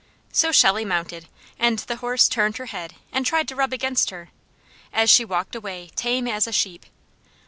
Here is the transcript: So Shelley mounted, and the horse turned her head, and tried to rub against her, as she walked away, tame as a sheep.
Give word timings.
So 0.31 0.51
Shelley 0.51 0.83
mounted, 0.83 1.27
and 1.59 1.77
the 1.77 1.97
horse 1.97 2.27
turned 2.27 2.57
her 2.57 2.65
head, 2.65 2.95
and 3.11 3.23
tried 3.23 3.47
to 3.49 3.55
rub 3.55 3.71
against 3.71 4.09
her, 4.09 4.29
as 4.91 5.11
she 5.11 5.23
walked 5.23 5.53
away, 5.55 5.91
tame 5.95 6.27
as 6.27 6.47
a 6.47 6.51
sheep. 6.51 6.87